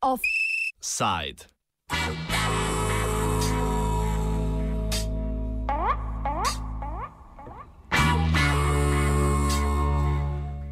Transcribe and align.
Offside. 0.00 1.44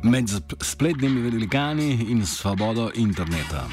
Med 0.02 0.28
spletnimi 0.60 1.20
velikani 1.20 1.92
in 2.10 2.26
svobodo 2.26 2.90
interneta. 2.94 3.64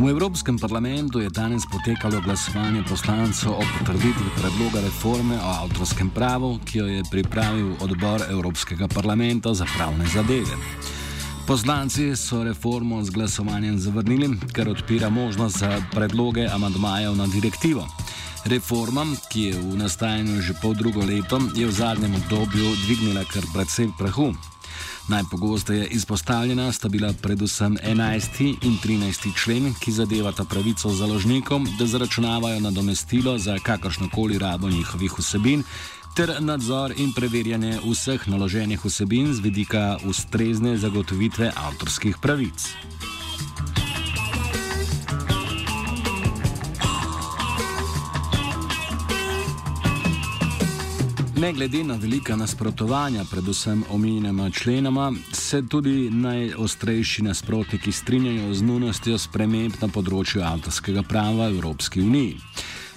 V 0.00 0.08
Evropskem 0.08 0.56
parlamentu 0.58 1.20
je 1.20 1.28
danes 1.28 1.68
potekalo 1.68 2.20
glasovanje 2.24 2.82
poslancev 2.88 3.52
o 3.52 3.60
potrditvi 3.78 4.30
predloga 4.36 4.80
reforme 4.80 5.36
o 5.36 5.50
avtorskem 5.64 6.08
pravu, 6.10 6.56
ki 6.64 6.78
jo 6.78 6.86
je 6.86 7.02
pripravil 7.10 7.76
odbor 7.84 8.24
Evropskega 8.30 8.88
parlamenta 8.88 9.52
za 9.54 9.68
pravne 9.76 10.08
zadeve. 10.08 10.56
Poslanci 11.46 12.16
so 12.16 12.40
reformo 12.44 13.04
z 13.04 13.10
glasovanjem 13.10 13.76
zavrnili, 13.78 14.30
ker 14.56 14.72
odpira 14.72 15.10
možnost 15.10 15.58
za 15.58 15.82
predloge 15.92 16.48
amadmajev 16.48 17.16
na 17.16 17.26
direktivo. 17.26 17.84
Reforma, 18.44 19.04
ki 19.28 19.42
je 19.42 19.60
v 19.60 19.76
nastajanju 19.76 20.40
že 20.40 20.56
pol 20.62 20.72
drugo 20.74 21.04
leto, 21.04 21.44
je 21.52 21.66
v 21.68 21.72
zadnjem 21.72 22.14
obdobju 22.14 22.72
dvignila 22.86 23.28
kar 23.28 23.44
precej 23.52 23.92
prahu. 23.98 24.32
Najpogosteje 25.10 25.86
izpostavljena 25.86 26.72
sta 26.72 26.88
bila 26.88 27.12
predvsem 27.22 27.76
11. 27.84 28.56
in 28.62 28.78
13. 28.84 29.42
člen, 29.42 29.74
ki 29.80 29.92
zadevata 29.92 30.44
pravico 30.44 30.88
založnikom, 30.88 31.66
da 31.78 31.86
zaračunavajo 31.86 32.60
nadomestilo 32.60 33.38
za 33.38 33.58
kakršnokoli 33.58 34.38
rabo 34.38 34.68
njihovih 34.68 35.18
vsebin, 35.18 35.64
ter 36.16 36.36
nadzor 36.40 36.94
in 36.96 37.12
preverjanje 37.12 37.80
vseh 37.84 38.28
naloženih 38.28 38.84
vsebin 38.84 39.34
z 39.34 39.40
vidika 39.40 39.98
ustrezne 40.06 40.76
zagotovitve 40.76 41.52
avtorskih 41.56 42.16
pravic. 42.22 42.68
Ne 51.40 51.52
glede 51.52 51.84
na 51.84 51.94
velika 51.96 52.36
nasprotovanja, 52.36 53.24
predvsem 53.30 53.84
omenjenima 53.90 54.50
členoma, 54.50 55.12
se 55.32 55.62
tudi 55.68 56.10
najostrejši 56.10 57.22
nasprotniki 57.22 57.92
strinjajo 57.92 58.54
z 58.54 58.62
nujnostjo 58.62 59.16
sprememb 59.18 59.78
na 59.80 59.88
področju 59.88 60.42
avtorskega 60.44 61.00
prava 61.08 61.48
v 61.48 61.54
Evropski 61.54 62.02
uniji. 62.04 62.36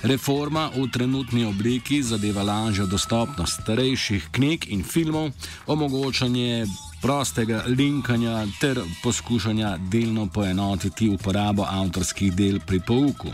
Reforma 0.04 0.66
v 0.76 0.90
trenutni 0.92 1.46
obliki 1.48 2.02
zadeva 2.04 2.44
lažjo 2.44 2.90
dostopnost 2.92 3.62
starejših 3.64 4.28
knjig 4.36 4.68
in 4.76 4.84
filmov, 4.84 5.32
omogočanje 5.68 6.66
prostega 7.04 7.64
linkanja 7.68 8.46
ter 8.59 8.80
poskušanja 9.04 9.78
delno 9.92 10.28
poenotiti 10.28 11.09
uporabo 11.09 11.66
avtorskih 11.70 12.32
del 12.36 12.59
pri 12.59 12.80
pouku. 12.80 13.28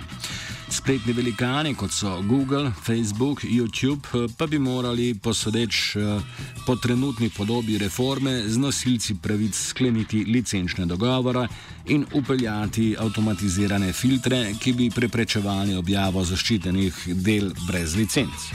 Spletni 0.70 1.14
velikani, 1.14 1.76
kot 1.76 1.92
so 1.94 2.16
Google, 2.22 2.72
Facebook, 2.86 3.44
YouTube, 3.44 4.28
pa 4.38 4.48
bi 4.48 4.58
morali 4.60 5.14
posodeč 5.14 5.96
eh, 5.96 6.18
po 6.66 6.76
trenutni 6.76 7.30
podobi 7.30 7.78
reforme 7.78 8.50
z 8.50 8.58
nosilci 8.58 9.16
pravic 9.22 9.56
skleniti 9.56 10.24
licenčne 10.26 10.86
dogovore 10.86 11.48
in 11.86 12.06
upeljati 12.14 12.96
avtomatizirane 13.00 13.94
filtre, 13.94 14.54
ki 14.60 14.74
bi 14.74 14.90
preprečevali 14.90 15.78
objavo 15.78 16.26
zaščitenih 16.26 17.06
del 17.14 17.54
brez 17.68 17.96
licenc. 17.96 18.50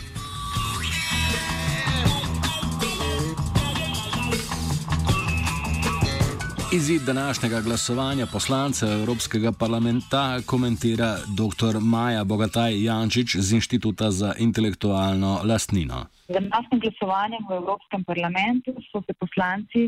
Izid 6.79 7.03
današnjega 7.03 7.61
glasovanja 7.61 8.27
poslancev 8.33 8.89
Evropskega 9.01 9.53
parlamenta 9.63 10.23
komentira 10.51 11.11
dr. 11.41 11.75
Maja 11.93 12.25
Bogataj 12.25 12.73
Jančič 12.85 13.37
z 13.47 13.49
Inštituta 13.59 14.11
za 14.11 14.31
intelektualno 14.39 15.33
lastnino. 15.51 15.99
Z 16.29 16.33
današnjim 16.41 16.81
glasovanjem 16.85 17.43
v 17.51 17.53
Evropskem 17.63 18.05
parlamentu 18.11 18.71
so 18.89 19.03
se 19.07 19.13
poslanci 19.23 19.83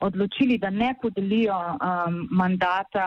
odločili, 0.00 0.58
da 0.58 0.70
ne 0.70 0.90
podelijo 1.02 1.58
um, 1.70 1.78
mandata 2.30 3.06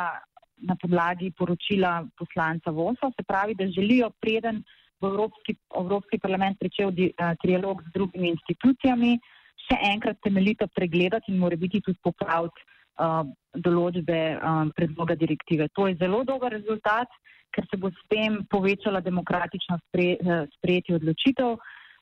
na 0.70 0.76
podlagi 0.82 1.32
poročila 1.38 2.06
poslanca 2.20 2.70
Vosa, 2.72 3.12
se 3.18 3.24
pravi, 3.28 3.56
da 3.56 3.68
želijo 3.68 4.10
preden 4.22 4.64
v 5.02 5.06
Evropski, 5.12 5.56
Evropski 5.84 6.18
parlament 6.20 6.60
pričel 6.60 6.92
di, 6.92 7.12
uh, 7.12 7.36
trialog 7.42 7.84
z 7.88 7.92
drugimi 7.94 8.28
institucijami, 8.30 9.20
še 9.68 9.76
enkrat 9.94 10.18
temeljito 10.24 10.68
pregledati 10.68 11.32
in 11.32 11.38
mora 11.38 11.56
biti 11.56 11.82
tudi 11.82 12.00
popraviti 12.04 12.62
Um, 12.62 12.79
določbe 13.56 14.20
um, 14.38 14.72
predloga 14.76 15.16
direktive. 15.16 15.70
To 15.76 15.88
je 15.88 15.98
zelo 15.98 16.24
dober 16.24 16.54
rezultat, 16.54 17.10
ker 17.56 17.66
se 17.70 17.78
bo 17.78 17.90
s 17.90 18.08
tem 18.12 18.44
povečala 18.50 19.02
demokratičnost 19.02 19.84
spre, 19.90 20.16
eh, 20.16 20.46
sprejeti 20.58 20.94
odločitev. 20.94 21.58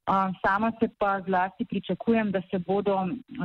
Um, 0.07 0.31
sama 0.39 0.71
se 0.79 0.87
pa 0.97 1.19
zlasti 1.27 1.65
pričakujem, 1.65 2.31
da 2.31 2.41
se 2.51 2.59
bodo 2.59 2.95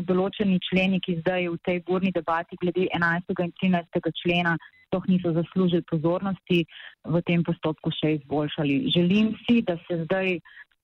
določeni 0.07 0.61
členi, 0.62 1.01
ki 1.03 1.19
zdaj 1.23 1.49
v 1.49 1.59
tej 1.67 1.81
burni 1.87 2.12
debati 2.15 2.57
glede 2.57 2.87
11. 2.87 3.43
in 3.43 3.53
13. 3.59 4.12
člena 4.23 4.55
sploh 4.87 5.09
niso 5.09 5.33
zaslužili 5.33 5.83
pozornosti, 5.91 6.67
v 7.05 7.23
tem 7.27 7.43
postopku 7.43 7.91
še 7.91 8.19
izboljšali. 8.21 8.93
Želim 8.95 9.35
si, 9.43 9.62
da 9.62 9.75
se 9.89 10.05
zdaj 10.05 10.39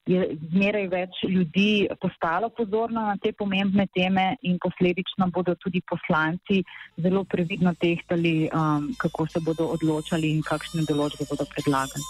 je 0.08 0.28
zmeraj 0.52 0.86
več 0.92 1.22
ljudi 1.28 1.88
postalo 2.00 2.48
pozorno 2.56 3.04
na 3.10 3.16
te 3.22 3.32
pomembne 3.32 3.86
teme 3.94 4.30
in 4.42 4.56
posledično 4.62 5.28
bodo 5.34 5.54
tudi 5.60 5.82
poslanci 5.84 6.62
zelo 6.96 7.24
previdno 7.24 7.74
tehtali, 7.74 8.48
um, 8.48 8.88
kako 8.98 9.26
se 9.26 9.44
bodo 9.44 9.68
odločali 9.76 10.32
in 10.32 10.42
kakšne 10.42 10.86
določbe 10.88 11.28
bodo 11.28 11.44
predlagali. 11.52 12.08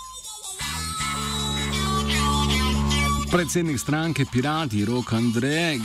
Predsednik 3.29 3.77
stranke 3.77 4.25
Pirati 4.33 4.87
Rok 4.89 5.11
Andrej, 5.13 5.83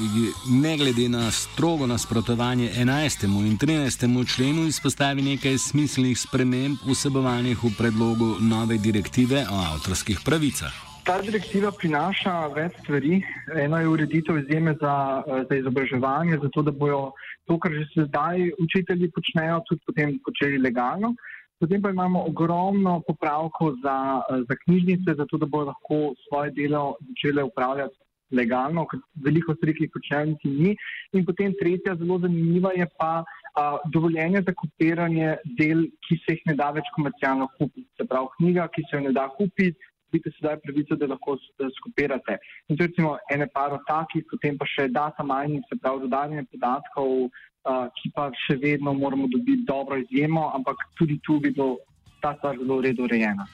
ne 0.63 0.77
glede 0.79 1.09
na 1.11 1.27
strogo 1.31 1.87
nasprotovanje 1.87 2.69
11. 2.71 3.27
in 3.49 3.57
13. 3.57 4.07
členu, 4.35 4.63
izpostavi 4.71 5.21
nekaj 5.21 5.57
smiselnih 5.57 6.15
sprememb 6.19 6.87
vsebovanih 6.87 7.59
v 7.63 7.75
predlogu 7.77 8.37
nove 8.39 8.79
direktive 8.79 9.43
o 9.51 9.59
avtorskih 9.73 10.23
pravicah. 10.23 10.92
Ta 11.03 11.17
direktiva 11.19 11.67
prinaša 11.75 12.33
več 12.55 12.77
stvari. 12.79 13.17
Eno 13.59 13.79
je 13.81 13.87
ureditev 13.91 14.37
izjeme 14.39 14.71
za, 14.79 14.93
eh, 15.27 15.43
za 15.49 15.55
izobraževanje, 15.59 16.37
zato 16.43 16.63
da 16.63 16.71
bojo 16.71 17.11
to, 17.47 17.57
kar 17.59 17.75
že 17.75 17.83
sedaj 17.91 18.45
učitelji 18.63 19.09
počnejo, 19.11 19.59
tudi 19.67 19.81
potem 19.85 20.13
počeli 20.23 20.61
legalno. 20.63 21.11
Potem 21.59 21.81
pa 21.81 21.91
imamo 21.91 22.23
ogromno 22.29 23.01
popravkov 23.07 23.75
za, 23.83 23.97
eh, 24.31 24.45
za 24.47 24.55
knjižnice, 24.63 25.17
zato 25.19 25.37
da 25.37 25.45
bodo 25.45 25.73
lahko 25.73 26.15
svoje 26.27 26.51
delo 26.51 26.95
začele 27.09 27.43
upravljati 27.43 27.99
legalno, 28.31 28.87
ker 28.87 28.99
veliko 29.27 29.55
stvari, 29.55 29.75
ki 29.75 29.83
jih 29.83 29.93
počnejo, 29.93 30.25
niti 30.25 30.49
ni. 30.49 30.75
In 31.11 31.25
potem 31.25 31.53
tretja, 31.59 31.99
zelo 31.99 32.19
zanimiva 32.19 32.71
je 32.79 32.87
pa 32.97 33.23
a, 33.55 33.77
dovoljenje 33.93 34.41
za 34.41 34.53
kopiranje 34.57 35.35
del, 35.59 35.83
ki 36.07 36.15
se 36.23 36.33
jih 36.33 36.45
ne 36.49 36.55
da 36.55 36.71
več 36.71 36.87
komercialno 36.95 37.47
kupiti. 37.57 37.85
Se 37.99 38.07
pravi, 38.09 38.31
knjiga, 38.37 38.67
ki 38.73 38.81
se 38.89 38.97
jo 38.97 39.01
ne 39.03 39.11
da 39.13 39.27
kupiti 39.29 39.77
dobite 40.13 40.31
sedaj 40.37 40.59
pravico, 40.59 40.95
da 40.95 41.07
lahko 41.07 41.37
skopirate. 41.77 42.37
In 42.69 42.77
to 42.77 42.85
recimo 42.85 43.17
ene 43.33 43.47
paro 43.47 43.79
takih, 43.87 44.23
potem 44.29 44.57
pa 44.57 44.65
še 44.65 44.87
data 44.87 45.23
mining, 45.23 45.63
se 45.69 45.77
pravi 45.81 46.05
dodajanje 46.05 46.45
podatkov, 46.51 47.09
uh, 47.25 47.87
ki 47.97 48.11
pa 48.15 48.29
še 48.45 48.59
vedno 48.61 48.93
moramo 48.93 49.27
dobiti 49.27 49.65
dobro 49.65 49.97
izjemo, 49.97 50.51
ampak 50.53 50.77
tudi 50.97 51.19
tu 51.25 51.39
bi 51.39 51.51
bilo 51.51 51.77
ta 52.21 52.35
stvar 52.37 52.57
zelo 52.57 52.81
redo 52.81 53.03
urejena. 53.03 53.47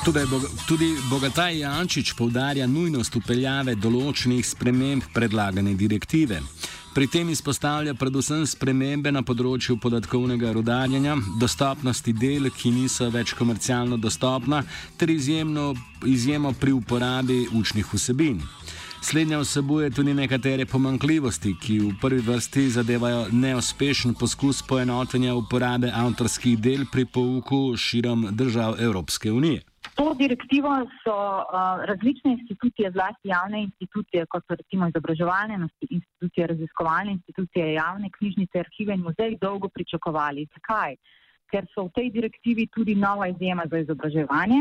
Tudi, 0.00 0.20
tudi 0.66 0.88
Bogataj 1.10 1.60
Jančič 1.60 2.14
povdarja 2.16 2.66
nujnost 2.66 3.16
upeljave 3.20 3.76
določenih 3.76 4.46
sprememb 4.48 5.12
predlagane 5.14 5.76
direktive. 5.76 6.40
Pri 6.90 7.06
tem 7.06 7.28
izpostavlja 7.30 7.92
predvsem 7.94 8.40
spremembe 8.50 9.12
na 9.14 9.20
področju 9.22 9.76
podatkovnega 9.78 10.50
rodarjenja, 10.56 11.14
dostopnosti 11.38 12.10
del, 12.18 12.48
ki 12.50 12.72
niso 12.74 13.06
več 13.14 13.30
komercialno 13.38 13.94
dostopna, 13.94 14.64
ter 14.98 15.12
izjemno, 15.14 15.68
izjemo 16.02 16.50
pri 16.58 16.74
uporabi 16.74 17.44
učnih 17.54 17.94
vsebin. 17.94 18.42
Slednja 19.06 19.38
vsebuje 19.38 19.92
tudi 19.94 20.16
nekatere 20.18 20.66
pomankljivosti, 20.66 21.54
ki 21.62 21.78
v 21.78 21.94
prvi 22.02 22.26
vrsti 22.26 22.66
zadevajo 22.74 23.28
neuspešen 23.32 24.18
poskus 24.18 24.66
poenotenja 24.66 25.38
uporabe 25.38 25.94
avtorskih 25.94 26.58
del 26.58 26.88
pri 26.90 27.06
pouku 27.06 27.76
širom 27.78 28.32
držav 28.34 28.82
Evropske 28.82 29.30
unije. 29.30 29.62
To 29.96 30.14
direktivo 30.14 30.70
so 31.04 31.14
uh, 31.14 31.84
različne 31.84 32.32
institucije, 32.32 32.90
zlasti 32.90 33.28
javne 33.28 33.62
institucije, 33.62 34.26
kot 34.26 34.44
so 34.46 34.54
recimo 34.54 34.88
izobraževalne 34.88 35.56
institucije, 35.90 36.46
raziskovalne 36.46 37.12
institucije, 37.12 37.72
javne 37.72 38.10
knjižnice, 38.18 38.60
arhive 38.60 38.94
in 38.94 39.02
muzeji 39.08 39.38
dolgo 39.40 39.68
pričakovali. 39.68 40.46
Zakaj? 40.54 40.96
Ker 41.52 41.66
so 41.74 41.88
v 41.88 41.94
tej 41.96 42.10
direktivi 42.16 42.68
tudi 42.74 42.94
nova 42.94 43.28
izjema 43.28 43.64
za 43.70 43.78
izobraževanje, 43.78 44.60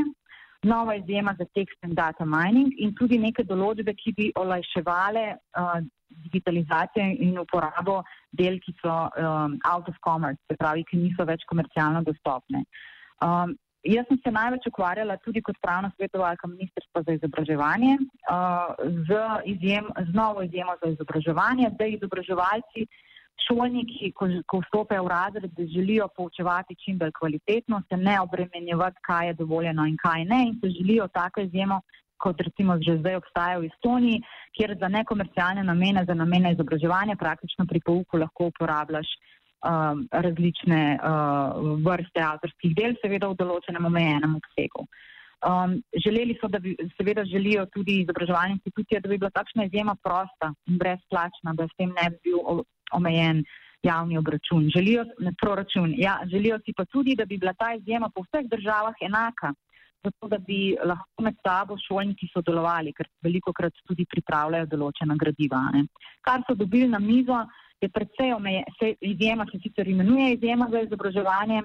nova 0.63 0.95
izjema 0.95 1.35
za 1.39 1.45
text 1.55 1.79
and 1.83 1.93
data 1.93 2.25
mining 2.25 2.73
in 2.77 2.95
tudi 2.95 3.17
neke 3.17 3.43
določbe, 3.43 3.93
ki 3.95 4.15
bi 4.17 4.31
olajševale 4.35 5.25
uh, 5.35 5.79
digitalizacijo 6.09 7.05
in 7.27 7.37
uporabo 7.39 8.01
del, 8.31 8.59
ki 8.59 8.75
so 8.81 8.91
um, 8.91 9.59
out 9.71 9.87
of 9.87 9.95
commerce, 10.03 10.41
se 10.47 10.57
pravi, 10.57 10.83
ki 10.89 10.97
niso 10.97 11.25
več 11.25 11.45
komercialno 11.47 12.03
dostopne. 12.03 12.63
Um, 13.23 13.55
jaz 13.83 14.07
sem 14.07 14.19
se 14.23 14.31
največ 14.31 14.67
ukvarjala 14.67 15.17
tudi 15.23 15.41
kot 15.41 15.57
pravna 15.61 15.91
svetovalka 15.95 16.47
Ministrstva 16.47 17.03
za 17.07 17.15
izobraževanje 17.17 17.97
uh, 17.99 18.73
z, 19.07 19.19
izjem, 19.53 19.87
z 20.09 20.15
novo 20.15 20.41
izjemo 20.41 20.75
za 20.83 20.91
izobraževanje, 20.91 21.69
da 21.79 21.85
izobraževalci 21.85 22.87
šolniki, 23.47 24.11
ko, 24.11 24.27
ko 24.45 24.59
vstopajo 24.65 25.05
v 25.05 25.11
razred, 25.13 25.61
želijo 25.73 26.07
poučevati 26.15 26.75
čim 26.75 26.97
bolj 26.97 27.11
kvalitetno, 27.19 27.81
se 27.89 27.97
ne 27.97 28.19
obremenjevati, 28.21 28.99
kaj 29.07 29.27
je 29.27 29.33
dovoljeno 29.33 29.85
in 29.85 29.97
kaj 29.97 30.25
ne, 30.25 30.43
in 30.47 30.59
se 30.61 30.69
želijo 30.69 31.07
tako 31.07 31.41
izjemo, 31.41 31.81
kot 32.17 32.41
recimo 32.41 32.75
že 32.83 32.97
zdaj 32.99 33.15
obstaja 33.15 33.59
v 33.59 33.69
Estoniji, 33.71 34.21
kjer 34.57 34.75
za 34.79 34.87
nekomercialne 34.87 35.63
namene, 35.63 36.05
za 36.05 36.13
namene 36.13 36.51
izobraževanja, 36.53 37.15
praktično 37.15 37.65
pri 37.65 37.79
pouku 37.85 38.17
lahko 38.17 38.51
uporabljaš 38.51 39.07
um, 39.65 40.07
različne 40.11 40.81
uh, 40.97 41.77
vrste 41.85 42.23
avtorskih 42.23 42.75
del, 42.75 42.97
seveda 43.03 43.29
v 43.31 43.39
določenem 43.39 43.85
omejenem 43.91 44.35
obsegu. 44.39 44.85
Um, 45.47 45.77
želeli 46.05 46.35
so, 46.41 46.49
da 46.51 46.59
bi, 46.59 46.75
seveda 46.97 47.23
želijo 47.25 47.63
tudi 47.71 48.01
izobraževalne 48.01 48.57
institucije, 48.57 48.99
da 48.99 49.09
bi 49.09 49.17
bila 49.17 49.31
takšna 49.31 49.69
izjema 49.69 49.95
prosta 50.03 50.51
in 50.67 50.77
brezplačna, 50.77 51.55
da 51.55 51.67
s 51.67 51.77
tem 51.77 51.93
ne 51.95 52.09
bi 52.11 52.19
bil 52.27 52.63
omejen 52.91 53.43
javni 53.83 54.17
obračun. 54.17 54.67
Želijo, 54.75 55.05
proračun, 55.41 55.93
ja, 55.97 56.19
želijo 56.31 56.59
si 56.65 56.73
pa 56.75 56.85
tudi, 56.85 57.15
da 57.15 57.25
bi 57.25 57.37
bila 57.37 57.53
ta 57.53 57.73
izjema 57.73 58.09
po 58.15 58.25
vseh 58.27 58.49
državah 58.51 58.95
enaka, 59.01 59.53
zato 60.03 60.27
da 60.27 60.37
bi 60.37 60.75
lahko 60.83 61.23
med 61.23 61.35
sabo 61.47 61.77
šolniki 61.87 62.27
sodelovali, 62.33 62.93
ker 62.93 63.07
veliko 63.23 63.53
krat 63.53 63.73
tudi 63.87 64.05
pripravljajo 64.11 64.67
določena 64.73 65.15
gradiva. 65.19 65.63
Ne. 65.73 65.85
Kar 66.21 66.43
so 66.47 66.55
dobili 66.55 66.87
na 66.87 66.99
mizo, 66.99 67.39
je 67.81 67.89
predvsej 67.89 68.33
omejen, 68.33 68.63
izjema 69.01 69.45
se 69.51 69.59
sicer 69.63 69.87
imenuje 69.87 70.33
izjema 70.33 70.67
za 70.71 70.81
izobraževanje, 70.81 71.61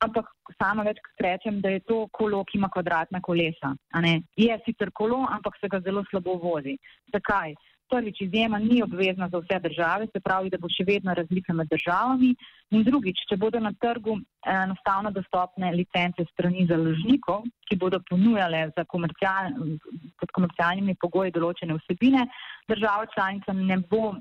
ampak 0.00 0.26
sama 0.58 0.82
večkrat 0.82 1.20
rečem, 1.20 1.60
da 1.60 1.68
je 1.68 1.80
to 1.80 2.06
kolo, 2.12 2.44
ki 2.44 2.58
ima 2.58 2.68
kvadratna 2.68 3.20
kolesa. 3.20 3.74
Je 4.36 4.58
sicer 4.66 4.90
kolo, 4.94 5.26
ampak 5.30 5.58
se 5.60 5.68
ga 5.68 5.80
zelo 5.80 6.04
slabo 6.10 6.38
vozi. 6.42 6.78
Zakaj? 7.12 7.54
prvič 7.90 8.20
izjema 8.20 8.58
ni 8.58 8.82
obvezna 8.82 9.28
za 9.28 9.38
vse 9.38 9.58
države, 9.68 10.06
se 10.12 10.20
pravi, 10.20 10.50
da 10.50 10.58
bo 10.60 10.68
še 10.68 10.84
vedno 10.84 11.14
razlika 11.14 11.52
med 11.52 11.70
državami. 11.72 12.34
In 12.76 12.84
drugič, 12.84 13.22
če 13.30 13.38
bodo 13.40 13.60
na 13.64 13.72
trgu 13.80 14.18
eh, 14.18 14.52
enostavno 14.64 15.10
dostopne 15.10 15.72
licence 15.72 16.26
strani 16.32 16.66
založnikov, 16.70 17.46
ki 17.68 17.78
bodo 17.80 18.00
ponujale 18.10 18.66
komercial, 18.92 19.54
pod 20.20 20.34
komercialnimi 20.36 20.98
pogoji 21.00 21.34
določene 21.36 21.78
vsebine, 21.80 22.26
država 22.68 23.08
članica 23.14 23.56
ne 23.56 23.80
bo, 23.90 24.12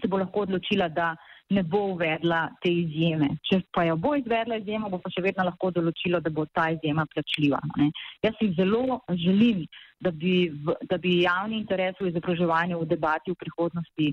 se 0.00 0.08
bo 0.08 0.20
lahko 0.20 0.44
odločila, 0.46 0.88
da 0.88 1.14
ne 1.50 1.62
bo 1.62 1.78
uvedla 1.94 2.48
te 2.62 2.70
izjeme. 2.72 3.28
Če 3.46 3.60
pa 3.72 3.84
jo 3.86 3.96
bo 3.96 4.14
izvedla 4.18 4.58
izjema, 4.58 4.90
bo 4.90 4.98
pa 4.98 5.10
še 5.14 5.22
vedno 5.22 5.46
lahko 5.46 5.70
določilo, 5.70 6.20
da 6.20 6.30
bo 6.30 6.46
ta 6.50 6.68
izjema 6.74 7.06
plačljiva. 7.12 7.60
Ne. 7.78 7.90
Jaz 8.24 8.34
si 8.40 8.50
zelo 8.58 9.00
želim, 9.14 9.66
da 10.02 10.10
bi, 10.10 10.48
v, 10.50 10.74
da 10.90 10.98
bi 10.98 11.20
javni 11.22 11.60
interes 11.62 11.96
v 12.00 12.10
izobraževanju 12.10 12.80
v 12.82 12.88
debati 12.90 13.32
v 13.32 13.40
prihodnosti 13.40 14.10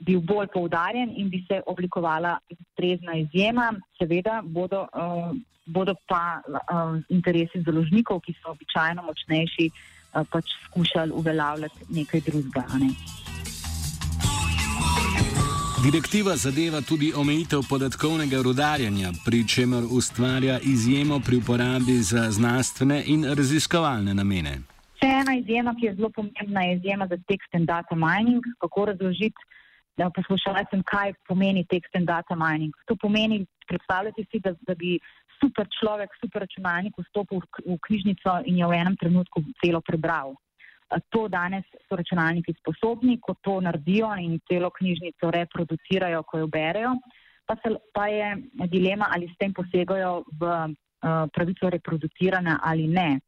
bil 0.00 0.22
bolj 0.24 0.48
poudarjen 0.54 1.12
in 1.16 1.28
bi 1.28 1.42
se 1.48 1.60
oblikovala 1.68 2.38
ustrezna 2.50 3.18
izjema. 3.20 3.68
Seveda 4.00 4.40
bodo, 4.44 4.86
uh, 4.96 5.34
bodo 5.66 5.94
pa 6.08 6.40
uh, 6.40 6.96
interesi 7.12 7.60
založnikov, 7.66 8.22
ki 8.24 8.34
so 8.40 8.54
običajno 8.54 9.04
močnejši, 9.04 9.68
uh, 9.70 10.24
pač 10.32 10.56
skušali 10.70 11.12
uveljavljati 11.12 11.92
nekaj 12.00 12.24
drugega. 12.30 12.64
Ne. 12.80 12.94
Direktiva 15.80 16.36
zadeva 16.36 16.80
tudi 16.84 17.08
omejitev 17.16 17.62
podatkovnega 17.68 18.38
rudarjenja, 18.44 19.10
pri 19.24 19.38
čemer 19.48 19.84
ustvarja 19.98 20.58
izjemo 20.60 21.16
pri 21.26 21.36
uporabi 21.40 21.96
za 22.10 22.26
znanstvene 22.30 22.98
in 23.06 23.24
raziskovalne 23.38 24.12
namene. 24.14 24.52
Še 25.00 25.08
ena 25.22 25.38
izjema, 25.38 25.72
ki 25.78 25.86
je 25.86 25.94
zelo 25.94 26.10
pomembna, 26.18 26.66
je 26.68 26.74
izjema 26.76 27.06
za 27.08 27.16
text 27.30 27.56
and 27.56 27.64
data 27.72 27.96
mining. 27.96 28.44
Kako 28.60 28.84
razložiti 28.90 29.48
poslušalcem, 30.18 30.84
kaj 30.92 31.14
pomeni 31.28 31.64
text 31.72 31.96
and 31.96 32.12
data 32.12 32.36
mining? 32.36 32.76
To 32.84 32.98
pomeni, 33.00 33.46
predstavljati 33.72 34.26
si, 34.28 34.42
da, 34.44 34.52
da 34.68 34.76
bi 34.76 34.98
super 35.40 35.64
človek, 35.80 36.12
super 36.20 36.44
računalnik 36.44 37.00
vstopil 37.00 37.40
v 37.64 37.80
knjižnico 37.88 38.42
in 38.44 38.60
jo 38.60 38.68
v 38.68 38.84
enem 38.84 39.00
trenutku 39.00 39.48
celo 39.64 39.80
prebral. 39.80 40.36
To 40.90 41.28
danes 41.28 41.64
so 41.86 41.96
računalniki 41.96 42.54
sposobni, 42.58 43.20
ko 43.22 43.36
to 43.40 43.60
naredijo 43.62 44.10
in 44.18 44.40
celo 44.48 44.70
knjižnico 44.74 45.30
reproducirajo, 45.30 46.22
ko 46.22 46.38
jo 46.38 46.48
berejo. 46.50 46.96
Pa, 47.46 47.54
se, 47.62 47.74
pa 47.94 48.06
je 48.10 48.30
dilema, 48.70 49.06
ali 49.14 49.28
s 49.30 49.38
tem 49.38 49.54
posegajo 49.54 50.24
v 50.40 50.50
uh, 50.50 51.30
pravico 51.34 51.70
reproduciranja 51.70 52.58
ali 52.62 52.88
ne. 52.88 53.20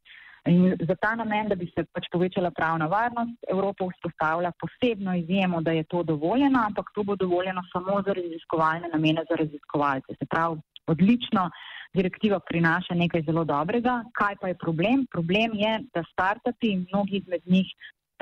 In 0.45 0.75
za 0.87 0.95
ta 0.99 1.15
namen, 1.15 1.47
da 1.47 1.55
bi 1.55 1.69
se 1.71 1.85
pač 1.95 2.09
povečala 2.11 2.51
pravna 2.51 2.89
varnost, 2.91 3.45
Evropa 3.47 3.87
vzpostavlja 3.93 4.51
posebno 4.59 5.15
izjemo, 5.15 5.61
da 5.61 5.71
je 5.71 5.83
to 5.87 6.03
dovoljeno, 6.03 6.59
ampak 6.67 6.91
to 6.95 7.03
bo 7.03 7.15
dovoljeno 7.15 7.63
samo 7.71 8.01
za 8.05 8.13
raziskovalne 8.13 8.89
namene 8.91 9.23
za 9.29 9.39
raziskovalce. 9.39 10.17
Se 10.19 10.25
pravi, 10.25 10.59
odlično 10.87 11.49
direktiva 11.93 12.39
prinaša 12.39 12.95
nekaj 12.97 13.21
zelo 13.27 13.43
dobrega. 13.45 14.01
Kaj 14.17 14.35
pa 14.41 14.47
je 14.47 14.57
problem? 14.57 15.05
Problem 15.11 15.53
je, 15.53 15.79
da 15.93 16.03
startupi 16.11 16.75
mnogi 16.77 17.17
izmed 17.17 17.41
njih, 17.45 17.67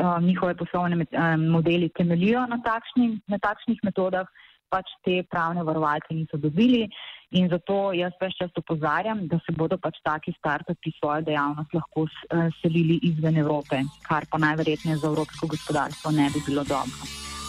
uh, 0.02 0.24
njihove 0.24 0.56
poslovne 0.58 0.96
med, 0.96 1.08
um, 1.14 1.48
modeli 1.56 1.90
temelijo 1.98 2.46
na, 2.48 2.60
takšni, 2.66 3.20
na 3.28 3.40
takšnih 3.40 3.80
metodah, 3.84 4.28
pač 4.72 4.88
te 5.04 5.24
pravne 5.28 5.64
varovalke 5.68 6.16
niso 6.16 6.38
dobili. 6.38 6.86
In 7.32 7.50
zato 7.52 7.92
jaz 7.96 8.16
več 8.22 8.38
čas 8.40 8.56
opozarjam, 8.60 9.26
da 9.32 9.40
se 9.46 9.56
bodo 9.56 9.78
pač 9.78 10.00
taki 10.04 10.36
startupi 10.38 10.92
svojo 11.00 11.26
dejavnost 11.28 11.76
lahko 11.76 12.08
uh, 12.08 12.48
selili 12.62 13.00
izven 13.08 13.40
Evrope, 13.44 13.84
kar 14.08 14.28
pa 14.32 14.40
najverjetneje 14.40 15.04
za 15.04 15.12
evropsko 15.12 15.52
gospodarstvo 15.56 16.12
ne 16.12 16.32
bi 16.36 16.44
bilo 16.48 16.68
dobro. 16.68 17.41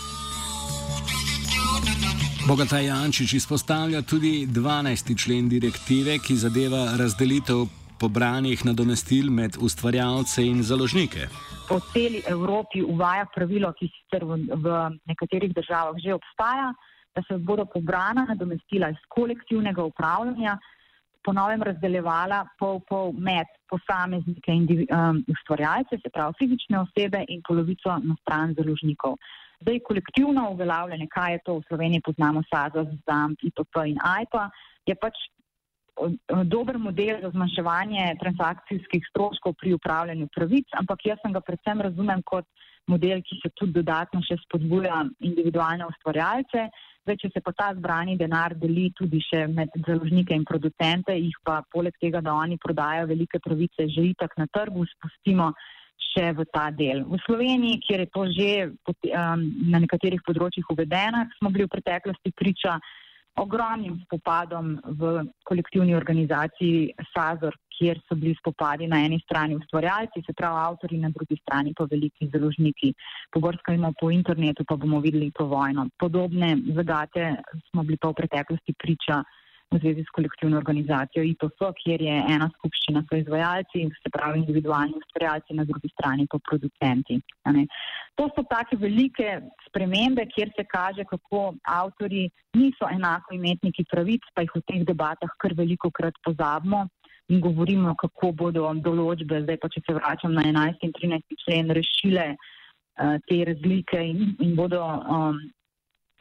Bogata 2.48 2.78
Jančič 2.78 3.32
izpostavlja 3.32 4.02
tudi 4.02 4.46
12. 4.46 5.14
člen 5.22 5.48
direktive, 5.48 6.18
ki 6.18 6.34
zadeva 6.37 6.96
razdelitev 6.99 7.68
pobranih 8.00 8.64
nadomestil 8.66 9.30
med 9.30 9.56
ustvarjalce 9.61 10.42
in 10.42 10.62
založnike. 10.62 11.28
Po 11.68 11.78
celi 11.92 12.22
Evropi 12.26 12.82
uvaja 12.82 13.28
pravilo, 13.34 13.70
ki 13.78 13.87
sicer 13.94 14.26
v, 14.26 14.40
v 14.64 14.66
nekaterih 15.06 15.54
državah 15.54 15.94
že 16.02 16.18
obstaja, 16.18 16.72
da 17.14 17.22
se 17.28 17.38
bodo 17.38 17.64
pobrana 17.64 18.26
nadomestila 18.28 18.90
iz 18.90 18.99
kolektivnega 19.14 19.84
upravljanja 19.84 20.58
ponovem 21.25 21.62
razdeljevala 21.62 22.42
pol 22.58 22.80
pol 22.88 23.12
med 23.12 23.46
posameznike 23.70 24.52
in 24.52 24.66
um, 24.66 25.22
ustvarjalce, 25.34 25.99
se 26.02 26.11
pravi 26.14 26.38
fizične 26.38 26.80
osebe 26.80 27.25
in 27.28 27.42
polovico 27.49 27.99
na 28.02 28.16
stran 28.20 28.54
založnikov. 28.58 29.16
Zdaj, 29.62 29.78
kolektivno 29.87 30.50
uveljavljanje, 30.50 31.07
kaj 31.11 31.33
je 31.33 31.40
to 31.47 31.54
v 31.59 31.62
Sloveniji, 31.69 32.02
poznamo 32.04 32.42
SAZA, 32.50 32.83
ZAM, 33.07 33.37
IPP 33.49 33.85
in 33.87 33.99
AIPA, 34.02 34.49
je 34.87 34.95
pač 34.99 35.21
dober 36.45 36.78
model 36.78 37.21
za 37.23 37.31
zmanjševanje 37.31 38.16
transakcijskih 38.21 39.04
stroškov 39.11 39.54
pri 39.61 39.75
upravljanju 39.76 40.28
pravic, 40.35 40.66
ampak 40.81 41.07
jaz 41.07 41.21
sem 41.23 41.33
ga 41.33 41.40
predvsem 41.40 41.81
razumem 41.81 42.23
kot 42.25 42.47
model, 42.88 43.21
ki 43.23 43.38
se 43.42 43.50
tudi 43.54 43.76
dodatno 43.78 44.23
še 44.26 44.40
spodbuja 44.42 45.04
individualne 45.21 45.87
ustvarjalce. 45.87 46.66
Zdaj, 47.02 47.19
če 47.19 47.28
se 47.35 47.42
pa 47.42 47.52
ta 47.59 47.69
zbrani 47.75 48.16
denar 48.19 48.54
deli 48.59 48.88
tudi 48.99 49.21
še 49.26 49.45
med 49.50 49.71
založnike 49.87 50.35
in 50.35 50.47
producente, 50.47 51.14
jih 51.19 51.38
pa 51.45 51.61
poleg 51.71 51.95
tega, 52.02 52.23
da 52.23 52.35
oni 52.35 52.59
prodajo 52.62 53.09
velike 53.11 53.42
pravice, 53.42 53.88
že 53.90 54.09
itak 54.11 54.35
na 54.38 54.47
trgu 54.50 54.87
spustimo 54.97 55.52
še 56.11 56.32
v 56.37 56.47
ta 56.52 56.71
del. 56.71 57.04
V 57.09 57.21
Sloveniji, 57.26 57.80
kjer 57.87 58.04
je 58.04 58.11
to 58.14 58.23
že 58.32 58.50
um, 58.66 59.47
na 59.71 59.78
nekaterih 59.82 60.23
področjih 60.26 60.66
uvedeno, 60.73 61.26
smo 61.38 61.52
bili 61.54 61.68
v 61.68 61.75
preteklosti 61.76 62.35
priča 62.37 62.78
ogromnim 63.40 63.97
spopadom 64.04 64.76
v 65.00 65.25
kolektivni 65.49 65.94
organizaciji 65.97 66.92
SAZOR, 67.14 67.56
kjer 67.73 68.00
so 68.06 68.14
bili 68.14 68.35
spopadi 68.37 68.87
na 68.87 69.00
eni 69.06 69.18
strani 69.25 69.56
ustvarjalci, 69.56 70.23
se 70.26 70.35
pravi 70.37 70.61
avtori, 70.61 70.99
na 71.00 71.09
drugi 71.09 71.38
strani 71.40 71.73
pa 71.76 71.87
veliki 71.90 72.28
založniki. 72.35 72.92
Pobrskajmo 73.32 73.94
po 74.00 74.11
internetu, 74.12 74.66
pa 74.68 74.76
bomo 74.76 75.00
videli 75.00 75.32
to 75.38 75.47
vojno. 75.49 75.88
Podobne 75.99 76.59
zagate 76.76 77.37
smo 77.71 77.85
bili 77.85 77.97
pa 77.97 78.12
v 78.12 78.21
preteklosti 78.21 78.76
priča 78.78 79.23
v 79.73 79.79
zvezi 79.81 80.05
s 80.05 80.14
kolektivno 80.17 80.57
organizacijo 80.59 81.25
IPF, 81.25 81.64
kjer 81.83 82.02
je 82.05 82.17
ena 82.35 82.49
skupščina 82.57 83.02
so 83.09 83.17
izvajalci, 83.17 83.85
se 84.02 84.12
pravi 84.12 84.43
individualni 84.43 84.99
ustvarjalci, 85.00 85.57
na 85.59 85.64
drugi 85.64 85.88
strani 85.95 86.26
pa 86.31 86.38
producenti. 86.49 87.21
To 88.21 88.29
so 88.37 88.45
take 88.50 88.76
velike 88.76 89.38
spremembe, 89.67 90.26
kjer 90.35 90.52
se 90.57 90.64
kaže, 90.69 91.05
kako 91.09 91.55
avtori 91.69 92.29
niso 92.55 92.88
enako 92.91 93.35
imetniki 93.35 93.87
pravic, 93.91 94.29
pa 94.35 94.45
jih 94.45 94.57
v 94.57 94.64
teh 94.69 94.85
debatah 94.88 95.33
kar 95.38 95.57
veliko 95.57 95.91
krat 95.91 96.21
pozabimo 96.25 96.87
in 97.33 97.41
govorimo, 97.41 97.95
kako 97.97 98.33
bodo 98.37 98.69
določbe, 98.85 99.41
zdaj 99.47 99.59
pa 99.62 99.71
če 99.73 99.81
se 99.87 99.95
vračam 99.97 100.35
na 100.37 100.45
11 100.45 100.85
in 100.85 100.93
13 100.99 101.37
člen, 101.45 101.73
rešile 101.79 102.26
uh, 102.35 103.17
te 103.29 103.38
razlike 103.49 104.02
in, 104.11 104.35
in 104.45 104.57
bodo 104.59 104.83
um, 104.85 105.38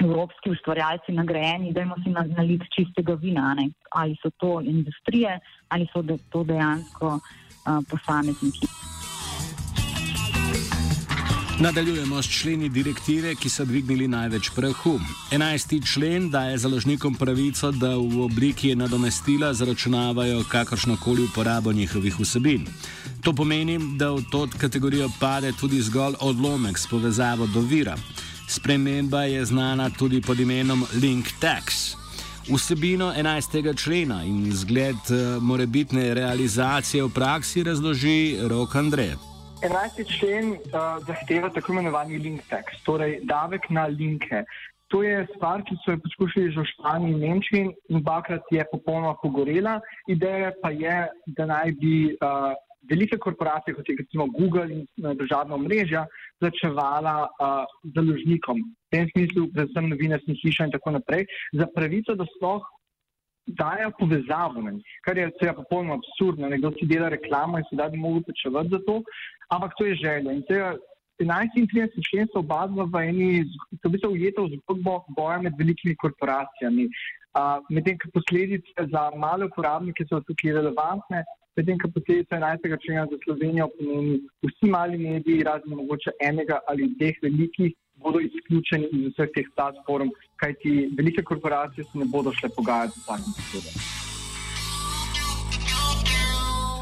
evropski 0.03 0.49
ustvarjalci 0.49 1.11
nagrajeni, 1.11 1.73
dajmo 1.73 1.95
si 2.03 2.09
naliti 2.09 2.67
čistega 2.75 3.13
vina, 3.13 3.53
ne? 3.53 3.69
ali 3.91 4.15
so 4.21 4.29
to 4.37 4.61
industrije, 4.61 5.39
ali 5.69 5.87
so 5.93 6.03
to 6.29 6.43
dejansko 6.43 7.07
uh, 7.07 7.21
posamezniki. 7.89 8.67
Nadaljujemo 11.61 12.21
s 12.21 12.41
členi 12.41 12.69
direktive, 12.69 13.35
ki 13.35 13.49
so 13.49 13.65
dvignili 13.65 14.07
največ 14.07 14.49
prahu. 14.55 14.95
11. 15.31 15.93
člen 15.93 16.29
daje 16.29 16.57
založnikom 16.57 17.15
pravico, 17.15 17.71
da 17.71 17.91
v 17.97 18.23
obliki 18.25 18.75
nadomestila 18.75 19.53
zaračunavajo 19.53 20.41
kakršnokoli 20.49 21.23
uporabo 21.23 21.73
njihovih 21.73 22.19
vsebin. 22.19 22.65
To 23.21 23.33
pomeni, 23.33 23.77
da 23.97 24.09
v 24.11 24.23
to 24.31 24.47
kategorijo 24.57 25.09
pade 25.19 25.51
tudi 25.59 25.81
zgolj 25.81 26.15
odlomek 26.19 26.77
s 26.77 26.87
povezavo 26.87 27.47
do 27.47 27.61
vira. 27.61 27.95
Sprememba 28.51 29.23
je 29.23 29.45
znana 29.45 29.89
tudi 29.89 30.21
pod 30.21 30.39
imenom 30.39 30.83
Link 31.01 31.25
Tax. 31.39 31.95
Vsebino 32.53 33.13
11. 33.17 33.83
člena 33.83 34.23
in 34.23 34.51
zgled 34.51 34.95
eh, 35.09 35.39
morebitne 35.41 36.13
realizacije 36.13 37.03
v 37.03 37.09
praksi 37.15 37.63
razloži 37.63 38.37
Rok 38.49 38.75
Andrej. 38.75 39.15
11. 39.63 40.19
člen 40.19 40.49
uh, 40.51 40.57
zahteva 41.07 41.49
tako 41.49 41.71
imenovani 41.71 42.17
link 42.17 42.41
tax, 42.49 42.81
torej 42.83 43.19
davek 43.23 43.69
na 43.69 43.85
linke. 43.85 44.43
To 44.87 45.03
je 45.03 45.27
stvar, 45.35 45.63
ki 45.63 45.77
so 45.85 45.95
jo 45.95 46.01
poskušali 46.03 46.51
že 46.51 46.59
v 46.59 46.71
Španiji 46.73 47.11
in 47.13 47.19
Nemčiji 47.19 47.61
in 47.89 48.01
dvakrat 48.03 48.43
je 48.51 48.65
popolnoma 48.71 49.15
pogorela. 49.23 49.79
Ideja 50.07 50.51
pa 50.61 50.73
je, 50.75 51.07
da 51.37 51.45
naj 51.45 51.71
bi 51.79 52.17
uh, 52.19 52.51
velike 52.89 53.17
korporacije, 53.17 53.75
kot 53.75 53.89
je 53.89 53.95
recimo 53.99 54.27
Google 54.33 54.67
in 54.73 54.85
uh, 55.03 55.13
državna 55.17 55.57
mreža, 55.57 56.05
začevala 56.41 57.15
uh, 57.27 57.63
založnikom, 57.95 58.61
v 58.61 58.91
tem 58.95 59.09
smislu, 59.13 59.47
predvsem 59.53 59.89
novinarskih 59.89 60.39
hiša 60.43 60.69
in 60.69 60.75
tako 60.77 60.95
naprej, 60.97 61.27
za 61.53 61.67
pravico, 61.75 62.15
da 62.15 62.27
sploh 62.35 62.65
dajo 63.47 63.91
povezavo, 63.99 64.61
ne? 64.61 64.77
kar 65.05 65.17
je 65.17 65.29
seveda 65.39 65.57
popolnoma 65.57 65.97
absurdno. 65.99 66.49
Nekdo 66.49 66.71
si 66.77 66.87
dela 66.87 67.09
reklamo 67.09 67.57
in 67.57 67.65
sedaj 67.69 67.89
bi 67.89 67.97
mogel 67.97 68.23
plačevati 68.27 68.69
za 68.69 68.79
to, 68.87 69.01
ampak 69.49 69.73
to 69.77 69.85
je 69.85 69.95
želja. 69.95 70.31
In 70.31 70.43
tega 70.49 70.75
11 71.21 71.57
in 71.57 71.67
30 71.67 72.09
člen 72.09 72.29
so 72.33 72.41
oba 72.41 72.65
dva 72.67 72.85
v 72.93 73.03
eni, 73.09 73.29
so 73.81 73.89
v 73.89 73.93
bistvu 73.95 74.13
ujeta 74.13 74.45
v 74.45 74.57
zgodbo 74.57 75.01
boja 75.17 75.41
med 75.41 75.57
velikimi 75.57 75.95
korporacijami. 76.01 76.87
Medtem, 77.71 77.99
ko 78.01 78.09
posledice 78.17 78.87
za 78.91 79.03
male 79.15 79.47
uporabnike 79.47 80.05
so 80.09 80.19
tukaj 80.27 80.57
relevantne, 80.57 81.23
medtem, 81.57 81.77
ko 81.79 81.91
posledice 81.95 82.35
11. 82.35 82.77
člena 82.85 83.05
za 83.11 83.17
Slovenijo 83.23 83.67
pomeni 83.77 84.19
vsi 84.47 84.69
mali 84.71 84.97
mediji, 84.97 85.43
razen 85.43 85.75
mogoče 85.75 86.11
enega 86.29 86.59
ali 86.67 86.93
dveh 86.99 87.15
velikih, 87.21 87.73
bodo 88.03 88.19
izključeni 88.19 88.87
iz 88.91 89.11
vseh 89.13 89.29
teh 89.35 89.47
platform, 89.55 90.09
kajti 90.35 90.89
velike 90.97 91.23
korporacije 91.23 91.83
se 91.83 91.97
ne 91.97 92.05
bodo 92.05 92.33
šle 92.33 92.49
pogajati 92.55 92.99
z 92.99 93.05
takim 93.05 93.33
posebej. 93.37 93.75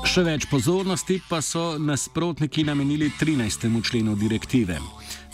Še 0.09 0.23
več 0.25 0.47
pozornosti 0.49 1.19
pa 1.29 1.37
so 1.45 1.77
nasprotniki 1.77 2.63
namenili 2.65 3.11
13. 3.19 3.67
členu 3.89 4.15
direktive. 4.15 4.79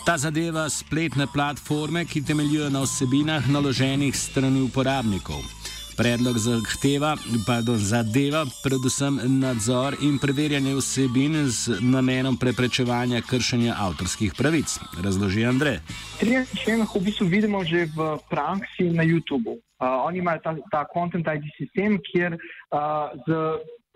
Ta 0.06 0.18
zadeva 0.18 0.68
spletne 0.70 1.26
platforme, 1.32 2.04
ki 2.04 2.22
temeljijo 2.22 2.68
na 2.70 2.84
vsebinah 2.84 3.48
naloženih 3.50 4.14
strani 4.14 4.60
uporabnikov. 4.62 5.40
Predlog 5.96 6.36
zahteva, 6.36 7.16
pardon, 7.46 7.78
zadeva 7.80 8.44
predvsem 8.62 9.16
nadzor 9.40 9.96
in 10.04 10.18
preverjanje 10.20 10.74
vsebin 10.76 11.48
z 11.48 11.78
namenom 11.80 12.36
preprečevanja 12.36 13.22
kršenja 13.24 13.72
avtorskih 13.80 14.34
pravic, 14.36 14.76
razloži 15.00 15.46
Andrej. 15.48 15.80
30 16.20 16.52
členov 16.60 16.92
v 16.92 17.02
bistvu 17.08 17.26
vidimo 17.32 17.64
že 17.64 17.88
v 17.96 18.20
praksi 18.28 18.92
na 18.92 19.08
YouTubu. 19.08 19.56
Uh, 19.56 20.04
oni 20.04 20.20
imajo 20.20 20.40
ta, 20.44 20.52
ta 20.68 20.84
Content 20.92 21.24
ID 21.24 21.48
sistem, 21.56 21.96
kjer 22.04 22.36
uh, 22.36 23.16
z 23.24 23.28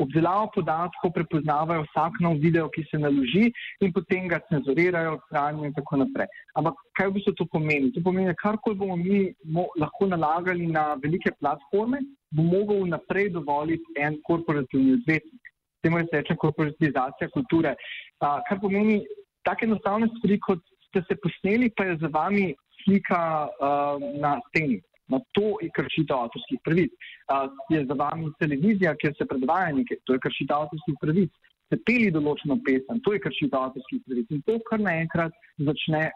obdelavo 0.04 0.50
podatkov 0.54 1.12
prepoznavajo 1.14 1.84
vsak 1.88 2.20
nov 2.24 2.38
video, 2.42 2.68
ki 2.72 2.84
se 2.90 2.98
naloži 2.98 3.50
in 3.84 3.92
potem 3.92 4.28
ga 4.28 4.40
cenzurirajo, 4.48 5.16
odstranijo 5.18 5.68
in 5.68 5.76
tako 5.76 6.00
naprej. 6.02 6.30
Ampak 6.58 6.80
kaj 6.98 7.10
v 7.10 7.14
bistvu 7.18 7.34
to 7.38 7.46
pomeni? 7.52 7.92
To 7.94 8.02
pomeni, 8.04 8.32
da 8.32 8.38
karkoli 8.40 8.78
bomo 8.80 8.96
mi 8.96 9.20
mo 9.44 9.68
lahko 9.80 10.08
nalagali 10.10 10.66
na 10.66 10.94
velike 11.02 11.32
platforme, 11.40 12.02
bo 12.30 12.46
mogel 12.46 12.86
naprej 12.88 13.30
dovoliti 13.36 13.96
en 13.98 14.18
korporativni 14.26 14.98
odvetnik. 14.98 15.54
Temu 15.82 16.02
se 16.04 16.20
reče 16.20 16.36
korporativizacija 16.36 17.30
kulture. 17.32 17.74
A, 18.20 18.40
kar 18.48 18.60
pomeni, 18.60 19.00
take 19.48 19.64
enostavne 19.64 20.10
stvari, 20.16 20.36
kot 20.44 20.60
ste 20.90 21.02
se 21.08 21.16
posneli, 21.22 21.70
pa 21.76 21.86
je 21.88 21.96
za 22.02 22.10
vami 22.12 22.50
slika 22.82 23.20
uh, 23.48 24.02
na 24.20 24.38
steni. 24.48 24.80
No, 25.10 25.20
to 25.36 25.56
je 25.62 25.70
kršitev 25.74 26.26
avtorskih 26.26 26.62
pravic. 26.64 26.94
Uh, 27.30 27.48
je 27.72 27.84
za 27.86 27.96
vami 27.98 28.30
televizija, 28.42 28.96
kjer 29.00 29.14
se 29.18 29.26
predvaja 29.26 29.74
nekaj, 29.76 30.02
to 30.06 30.16
je 30.16 30.24
kršitev 30.26 30.64
avtorskih 30.64 30.98
pravic. 31.02 31.34
Se 31.70 31.78
peli 31.86 32.10
določeno 32.14 32.58
pesem, 32.66 33.02
to 33.04 33.14
je 33.14 33.22
kršitev 33.26 33.60
avtorskih 33.60 34.02
pravic. 34.06 34.32
In 34.34 34.42
to 34.46 34.58
kar 34.70 34.82
naenkrat 34.82 35.36
začne 35.58 36.08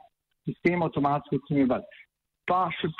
sistem 0.48 0.82
avtomatsko 0.86 1.40
ocenjevati. 1.42 2.02
Pa 2.44 2.66
še 2.76 2.90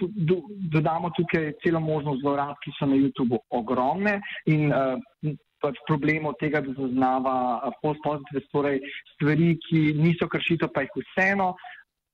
dodamo 0.73 1.11
tukaj 1.19 1.51
celo 1.61 1.81
možnost 1.85 2.23
zlorab, 2.23 2.57
ki 2.65 2.73
so 2.79 2.89
na 2.89 2.97
YouTubu 2.97 3.43
ogromne 3.53 4.17
in 4.49 4.73
uh, 4.73 5.35
pač 5.65 5.81
problemov 5.89 6.37
tega, 6.41 6.61
da 6.65 6.75
zaznava 6.77 7.35
post-pozitive 7.83 8.45
stvari, 8.49 9.55
ki 9.69 9.81
niso 9.97 10.29
kršitev, 10.33 10.73
pa 10.75 10.85
jih 10.85 10.97
vseeno 11.01 11.55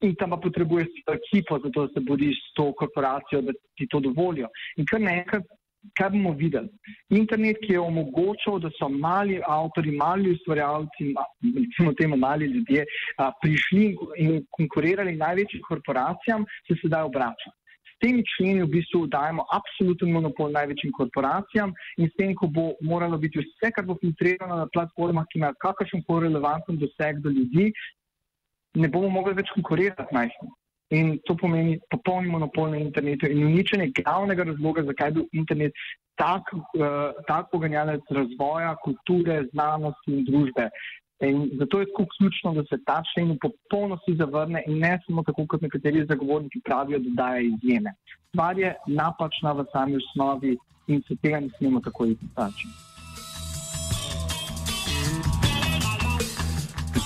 in 0.01 0.15
tam 0.17 0.31
pa 0.31 0.37
potrebuješ 0.41 0.89
ekipo, 1.13 1.59
zato 1.65 1.89
se 1.93 2.01
boriš 2.01 2.37
s 2.37 2.55
to 2.57 2.73
korporacijo, 2.73 3.43
da 3.43 3.53
ti 3.77 3.87
to 3.91 4.01
dovolijo. 4.01 4.49
In 4.77 4.87
kar 4.89 5.01
nekaj, 5.01 5.43
kar 5.97 6.11
bomo 6.13 6.33
videli. 6.37 6.69
Internet, 7.11 7.61
ki 7.65 7.75
je 7.75 7.81
omogočal, 7.81 8.59
da 8.65 8.71
so 8.79 8.89
mali 8.89 9.41
avtori, 9.47 9.95
mali 9.97 10.35
ustvarjalci, 10.35 11.13
recimo 11.57 11.95
temu 12.01 12.17
mali 12.17 12.47
ljudje, 12.47 12.85
a, 13.19 13.31
prišli 13.43 13.87
in 14.25 14.45
konkurirali 14.57 15.17
največjim 15.17 15.65
korporacijam, 15.69 16.45
se 16.69 16.77
sedaj 16.83 17.09
obrača. 17.09 17.53
S 17.91 18.01
temi 18.01 18.23
členi 18.33 18.63
v 18.65 18.71
bistvu 18.73 19.07
dajemo 19.13 19.45
absoluten 19.53 20.13
monopol 20.13 20.53
največjim 20.53 20.93
korporacijam 20.97 21.73
in 22.01 22.09
s 22.09 22.17
tem, 22.17 22.33
ko 22.35 22.49
bo 22.49 22.71
moralo 22.81 23.19
biti 23.21 23.43
vse, 23.43 23.73
kar 23.77 23.85
bo 23.85 23.99
filtrirano 24.01 24.57
na 24.63 24.69
platformah, 24.73 25.29
ki 25.29 25.41
imajo 25.41 25.59
kakršen 25.61 26.05
koli 26.09 26.29
relevanten 26.29 26.81
doseg 26.81 27.21
do 27.21 27.33
ljudi, 27.33 27.69
ne 28.75 28.89
bomo 28.89 29.09
mogli 29.09 29.35
več 29.35 29.53
konkurirati 29.55 30.15
majhnim. 30.15 30.55
In 30.91 31.19
to 31.27 31.37
pomeni 31.39 31.77
popolni 31.91 32.31
monopol 32.33 32.73
na 32.73 32.79
internetu 32.83 33.29
in 33.31 33.45
uničenje 33.47 33.93
glavnega 33.95 34.47
razloga, 34.49 34.83
zakaj 34.89 35.09
je 35.09 35.17
bil 35.19 35.27
internet 35.33 35.85
tak, 36.19 36.51
uh, 36.53 37.21
tak 37.29 37.47
poganjalec 37.53 38.11
razvoja, 38.11 38.75
kulture, 38.85 39.45
znanosti 39.53 40.17
in 40.17 40.25
družbe. 40.27 40.67
In 41.21 41.51
zato 41.61 41.81
je 41.81 41.87
tako 41.87 42.07
ključno, 42.17 42.53
da 42.59 42.65
se 42.65 42.81
ta 42.85 43.03
člen 43.13 43.37
popolnosti 43.43 44.17
zavrne 44.17 44.65
in 44.67 44.79
ne 44.83 44.99
samo 45.07 45.23
tako, 45.23 45.47
kot 45.47 45.63
nekateri 45.63 46.07
zagovorniki 46.09 46.63
pravijo, 46.65 46.99
da 46.99 47.11
daje 47.23 47.47
izjeme. 47.53 47.95
Stvar 48.29 48.59
je 48.59 48.75
napačna 48.87 49.53
v 49.53 49.67
sami 49.73 49.97
osnovi 49.97 50.57
in 50.87 51.03
se 51.09 51.17
tega 51.23 51.41
ne 51.41 51.51
smemo 51.59 51.81
tako 51.81 52.07
izpostaviti. 52.07 52.90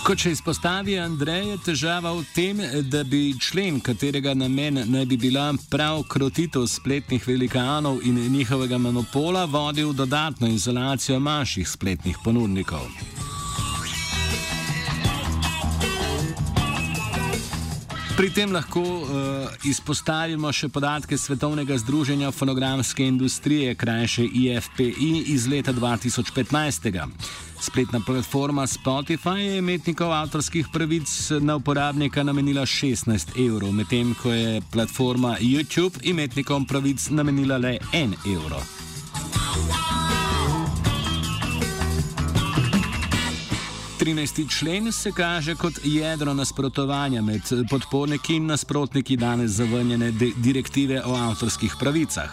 Kot 0.04 0.20
še 0.20 0.34
izpostavi 0.34 0.98
Andrej, 1.00 1.46
je 1.48 1.60
težava 1.64 2.10
v 2.12 2.26
tem, 2.36 2.58
da 2.92 3.00
bi 3.08 3.32
člen, 3.40 3.78
katerega 3.80 4.34
namen 4.36 4.82
naj 4.92 5.06
bi 5.08 5.16
bila 5.16 5.46
prav 5.72 6.02
krotitev 6.12 6.66
spletnih 6.68 7.24
velikanov 7.24 8.02
in 8.04 8.18
njihovega 8.34 8.76
monopola, 8.76 9.46
vodil 9.48 9.94
dodatno 9.96 10.50
izolacijo 10.52 11.16
manjših 11.24 11.68
spletnih 11.68 12.20
ponudnikov. 12.20 12.84
Pri 18.14 18.28
tem 18.30 18.52
lahko 18.52 18.84
uh, 18.84 19.08
izpostavimo 19.64 20.52
še 20.52 20.68
podatke 20.68 21.16
Svetovnega 21.16 21.80
združenja 21.80 22.28
fonogramske 22.30 23.08
industrije, 23.08 23.72
krajše 23.74 24.28
IFPI, 24.28 25.24
iz 25.32 25.48
leta 25.48 25.72
2015. 25.72 26.92
Spletna 27.64 28.00
platforma 28.00 28.66
Spotify 28.66 29.38
je 29.38 29.58
imetnikov 29.58 30.12
avtorskih 30.12 30.66
pravic 30.72 31.08
na 31.40 31.56
uporabnika 31.56 32.22
namenila 32.22 32.62
16 32.62 33.40
evrov, 33.46 33.72
medtem 33.72 34.14
ko 34.22 34.32
je 34.32 34.60
platforma 34.72 35.36
YouTube 35.40 35.96
imetnikom 36.02 36.66
pravic 36.66 37.08
namenila 37.10 37.56
le 37.58 37.78
1 37.92 38.12
evro. 38.36 38.60
13. 44.00 44.58
člen 44.58 44.92
se 44.92 45.12
kaže 45.12 45.54
kot 45.54 45.72
jedro 45.84 46.34
nasprotovanja 46.34 47.22
med 47.22 47.42
podporniki 47.70 48.36
in 48.36 48.46
nasprotniki 48.46 49.16
danes 49.16 49.50
zavrnjene 49.50 50.10
direktive 50.36 51.02
o 51.04 51.14
avtorskih 51.14 51.76
pravicah. 51.80 52.30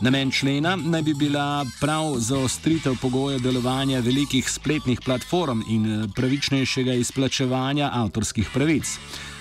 Namen 0.00 0.30
člena 0.30 0.76
naj 0.76 1.02
bi 1.02 1.14
bila 1.14 1.66
prav 1.80 2.14
zaostritev 2.18 2.96
pogojev 3.02 3.40
delovanja 3.40 4.00
velikih 4.00 4.50
spletnih 4.50 5.00
platform 5.04 5.62
in 5.68 6.12
pravičnejšega 6.16 6.94
izplačevanja 6.94 7.90
avtorskih 7.92 8.48
pravic. 8.54 8.98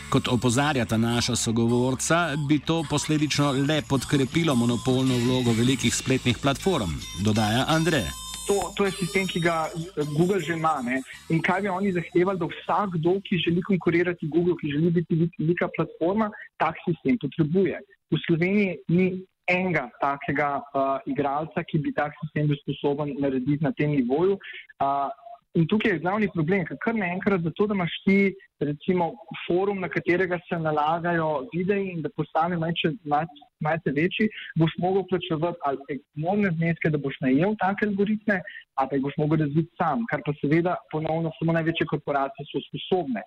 Kot 0.09 0.27
opozarjata 0.27 0.97
naša 0.97 1.35
sogovorca, 1.35 2.35
bi 2.47 2.59
to 2.59 2.83
posledično 2.89 3.51
le 3.51 3.81
podkrepilo 3.81 4.55
monopolno 4.55 5.17
vlogo 5.17 5.51
velikih 5.51 5.95
spletnih 5.95 6.37
platform, 6.37 6.91
dodaja 7.23 7.65
Andrej 7.67 8.22
to, 8.47 8.55
to 8.75 8.85
je 8.85 8.91
sistem, 8.91 9.27
ki 9.27 9.39
ga 9.39 9.69
eh, 9.71 10.05
Google 10.17 10.39
že 10.39 10.53
ima. 10.53 10.81
Ne? 10.83 11.01
In 11.29 11.41
kaj 11.41 11.61
bi 11.65 11.69
oni 11.71 11.93
zahtevali, 11.95 12.39
da 12.39 12.49
vsakdo, 12.51 13.19
ki 13.25 13.41
želi 13.45 13.61
konkurirati 13.61 14.29
Google, 14.29 14.55
ki 14.61 14.71
želi 14.75 14.91
biti 14.91 15.19
velika 15.39 15.69
platforma, 15.75 16.31
tak 16.57 16.75
sistem 16.85 17.17
potrebuje. 17.21 17.79
V 18.11 18.19
Sloveniji 18.27 18.77
ni 18.87 19.07
enega 19.49 19.89
takega 19.99 20.61
uh, 20.61 20.99
igralca, 21.09 21.63
ki 21.67 21.81
bi 21.83 21.91
tak 21.95 22.15
sistem 22.21 22.47
bil 22.47 22.59
sposoben 22.61 23.15
narediti 23.19 23.63
na 23.63 23.73
tem 23.75 23.91
nivoju. 23.91 24.37
Uh, 24.79 25.09
In 25.53 25.67
tukaj 25.69 25.91
je 25.91 25.99
glavni 26.01 26.27
problem, 26.33 26.63
ker 26.65 26.77
kar 26.81 26.95
naenkrat, 26.97 27.43
zato 27.45 27.67
da 27.69 27.75
imaš 27.77 27.93
ti, 28.07 28.15
recimo, 28.65 29.11
forum, 29.43 29.83
na 29.83 29.89
katerega 29.95 30.39
se 30.47 30.57
nalagajo 30.57 31.27
videi 31.51 31.91
in 31.91 32.01
da 32.01 32.09
postane 32.17 32.57
malce, 32.57 32.89
malce 33.61 33.93
večji, 33.99 34.31
boš 34.57 34.73
mogel 34.81 35.05
plačevati 35.11 35.61
ali 35.69 35.99
enormne 36.17 36.49
zneske, 36.57 36.89
da 36.89 37.01
boš 37.05 37.19
najel 37.21 37.53
take 37.61 37.85
algoritme, 37.85 38.39
ali 38.81 38.89
pa 38.89 38.97
jih 38.97 39.05
boš 39.05 39.19
mogel 39.21 39.43
razviti 39.45 39.81
sam, 39.81 40.07
kar 40.09 40.25
pa 40.25 40.33
seveda 40.41 40.75
ponovno 40.91 41.35
samo 41.37 41.53
največje 41.59 41.89
korporacije 41.93 42.49
so 42.49 42.63
sposobne. 42.69 43.21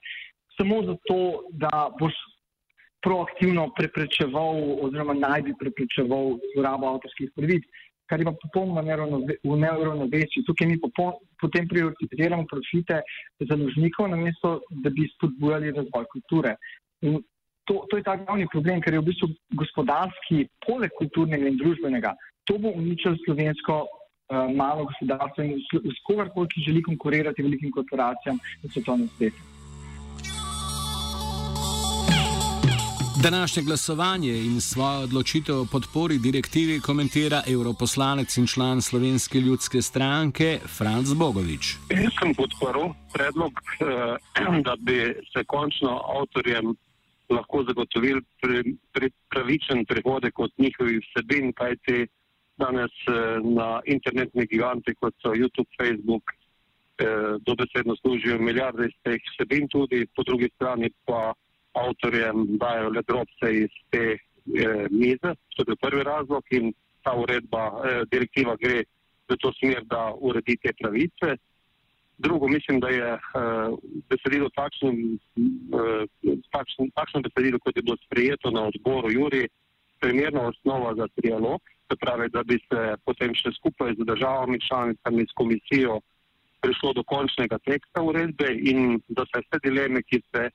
Samo 0.58 0.82
zato, 0.90 1.20
da 1.62 1.86
boš 2.00 2.18
proaktivno 3.06 3.68
preprečeval 3.78 4.56
oziroma 4.82 5.14
naj 5.14 5.46
bi 5.46 5.54
preprečeval 5.60 6.40
zlorabo 6.54 6.96
avtorskih 6.96 7.30
pravic 7.38 7.70
kar 8.08 8.20
ima 8.20 8.32
popolnoma 8.42 8.82
neravnovesje. 8.82 10.44
Tukaj 10.46 10.66
mi 10.66 10.78
potem 11.40 11.68
prioritiziramo 11.68 12.46
profite 12.50 13.00
založnikov, 13.50 14.10
namesto 14.14 14.60
da 14.70 14.90
bi 14.90 15.08
spodbujali 15.16 15.74
razvoj 15.76 16.06
kulture. 16.12 16.56
In 17.02 17.20
to, 17.66 17.82
to 17.90 17.98
je 17.98 18.06
ta 18.06 18.16
glavni 18.16 18.46
problem, 18.52 18.80
ker 18.80 18.94
je 18.94 19.02
v 19.02 19.08
bistvu 19.10 19.28
gospodarski, 19.58 20.46
poleg 20.66 20.94
kulturnega 20.98 21.50
in 21.50 21.58
družbenega, 21.58 22.14
to 22.46 22.58
bo 22.62 22.70
uničilo 22.70 23.18
slovensko 23.24 23.82
uh, 23.82 24.46
malo 24.54 24.86
gospodarstvo 24.92 25.44
in 25.44 25.58
s 25.58 26.00
kogarkoli, 26.06 26.52
ki 26.54 26.66
želi 26.68 26.86
konkurirati 26.86 27.42
velikim 27.42 27.74
korporacijam 27.74 28.38
na 28.62 28.70
svetovnem 28.70 29.10
svetu. 29.18 29.55
Današnje 33.30 33.62
glasovanje 33.62 34.34
in 34.48 34.60
svojo 34.60 35.00
odločitev 35.06 35.56
o 35.60 35.66
podpori 35.72 36.18
direktivi 36.18 36.80
komentira 36.80 37.42
europoslanec 37.54 38.36
in 38.36 38.46
član 38.46 38.82
Slovenske 38.82 39.38
ljudske 39.40 39.82
stranke 39.82 40.48
Franz 40.76 41.08
Bogovič. 41.14 41.64
Jaz 42.04 42.12
sem 42.20 42.30
podporil 42.40 42.88
predlog, 43.14 43.52
eh, 43.58 43.84
da 44.66 44.74
bi 44.86 44.98
se 45.32 45.40
končno 45.54 45.92
avtorjem 46.18 46.66
lahko 47.36 47.64
zagotovil 47.68 48.18
pri, 48.40 48.76
pri 48.92 49.10
pravičen 49.30 49.84
prihodek 49.90 50.38
od 50.38 50.50
njihovih 50.58 50.98
vsebin, 51.04 51.52
kajti 51.52 52.06
danes 52.62 52.94
eh, 53.08 53.12
na 53.58 53.80
internetni 53.94 54.46
giganti, 54.52 54.94
kot 55.00 55.14
so 55.22 55.34
YouTube, 55.40 55.70
Facebook, 55.80 56.24
eh, 56.30 57.34
dobesedno 57.48 57.96
služijo 57.96 58.38
milijarde 58.38 58.86
iz 58.86 58.96
teh 59.02 59.20
vsebin, 59.32 59.68
tudi 59.68 60.06
po 60.14 60.22
drugi 60.22 60.48
strani 60.54 60.90
pa 61.06 61.32
avtorjem 61.76 62.56
dajo 62.60 62.90
le 62.90 63.02
drobce 63.08 63.52
iz 63.64 63.76
te 63.90 64.04
eh, 64.16 64.86
mize. 64.90 65.34
To 65.56 65.64
je 65.66 65.76
prvi 65.80 66.02
razlog 66.02 66.44
in 66.50 66.72
ta 67.02 67.14
uredba, 67.14 67.64
eh, 67.66 68.02
direktiva 68.10 68.56
gre 68.56 68.84
v 69.28 69.36
to 69.42 69.52
smer, 69.58 69.84
da 69.84 70.14
uredi 70.14 70.56
te 70.62 70.72
pravice. 70.72 71.36
Drugo, 72.18 72.48
mislim, 72.48 72.80
da 72.80 72.88
je 72.88 73.08
eh, 73.14 73.20
besedilo 74.08 74.48
takšno, 74.56 74.90
eh, 74.90 76.04
takšno, 76.50 76.88
takšno 76.94 77.20
besedilo, 77.28 77.58
kot 77.58 77.76
je 77.76 77.82
bilo 77.82 77.96
sprejeto 78.06 78.50
na 78.50 78.66
odboru 78.70 79.12
Juri, 79.12 79.46
primerna 80.00 80.48
osnova 80.48 80.94
za 80.94 81.06
trialog, 81.16 81.60
se 81.88 81.96
pravi, 82.00 82.28
da 82.28 82.42
bi 82.42 82.58
se 82.68 82.96
potem 83.04 83.34
še 83.34 83.52
skupaj 83.58 83.94
z 83.98 84.04
državami 84.04 84.60
članicami, 84.60 85.26
s 85.28 85.32
komisijo 85.34 86.00
prišlo 86.60 86.92
do 86.92 87.02
končnega 87.04 87.58
teksta 87.58 88.02
uredbe 88.02 88.48
in 88.50 88.98
da 89.08 89.26
se 89.30 89.42
vse 89.44 89.60
dileme, 89.62 90.02
ki 90.02 90.22
se 90.32 90.48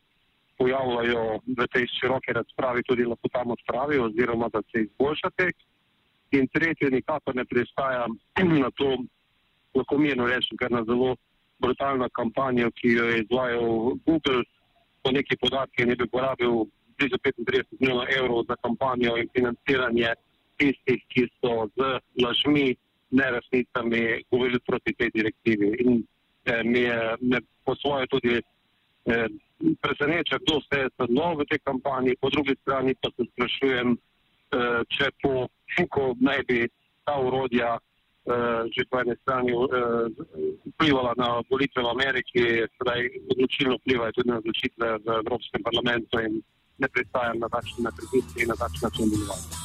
pojavljajo 0.62 1.39
v 1.58 1.67
tej 1.74 1.88
široki 1.97 2.34
razpravi, 2.38 2.86
tudi 2.86 3.06
lahko 3.10 3.30
tam 3.34 3.52
odpravijo, 3.56 4.06
oziroma 4.06 4.50
da 4.54 4.62
se 4.69 4.86
izboljša 4.86 5.30
tekst. 5.36 5.67
In 6.32 6.47
tretje, 6.47 6.89
nikakor 6.89 7.36
ne 7.36 7.45
pristaja 7.45 8.06
na 8.38 8.69
to, 8.76 8.97
lahko 9.76 9.97
mirno 9.97 10.28
rečem, 10.28 10.58
ker 10.58 10.71
na 10.71 10.84
zelo 10.86 11.15
brutalno 11.60 12.10
kampanjo, 12.10 12.69
ki 12.78 12.93
jo 12.93 13.06
je 13.10 13.24
izvajal 13.24 13.65
Google, 14.06 14.43
po 15.04 15.12
neki 15.12 15.38
podatki 15.41 15.86
ne 15.86 15.95
bi 15.95 16.08
porabil 16.08 16.63
blizu 16.97 17.17
35 17.26 17.63
milijonov 17.80 18.06
evrov 18.17 18.45
za 18.50 18.56
kampanjo 18.62 19.17
in 19.17 19.30
financiranje 19.36 20.13
tistih, 20.58 21.02
ki 21.10 21.28
so 21.41 21.67
z 21.76 21.97
lažmi, 22.24 22.76
neresnicami 23.12 24.24
govorili 24.32 24.60
proti 24.60 24.93
tej 24.93 25.10
direktivi. 25.13 25.74
In 25.84 26.04
eh, 26.45 26.63
mi 26.63 26.80
je 26.80 27.00
me 27.21 27.41
po 27.65 27.76
svoje 27.76 28.08
tudi 28.08 28.41
eh, 29.05 29.27
preseneča, 29.81 30.37
kdo 30.43 30.59
vse 30.59 30.77
je 30.81 30.89
sodeloval 30.97 31.35
v 31.37 31.49
tej 31.49 31.59
kampanji, 31.63 32.19
po 32.21 32.29
drugi 32.29 32.55
strani 32.61 32.95
pa 33.01 33.09
se 33.15 33.23
sprašujem, 33.31 33.87
eh, 33.93 34.81
če 34.89 35.05
po, 35.21 35.47
ko 35.89 36.03
naj 36.19 36.41
bi 36.47 36.67
ta 37.05 37.17
urodja 37.17 37.77
eh, 37.77 38.61
že 38.73 38.85
po 38.89 39.01
eni 39.01 39.15
strani 39.21 39.51
eh, 39.53 40.07
vplivala 40.73 41.13
na 41.17 41.41
volitve 41.49 41.81
v 41.81 41.89
Ameriki, 41.89 42.43
sedaj 42.77 42.99
odločilno 43.33 43.77
vplivajo 43.81 44.11
tudi 44.17 44.29
na 44.29 44.37
odločitve 44.41 44.87
v 45.05 45.07
Evropskem 45.25 45.61
parlamentu 45.63 46.21
in 46.21 46.41
ne 46.81 46.87
pristajam 46.89 47.37
na 47.37 47.49
takšne 47.49 47.89
pritiske 47.93 48.37
in 48.41 48.49
na 48.49 48.57
takšen 48.57 48.89
način 48.89 49.09
delovanja. 49.09 49.61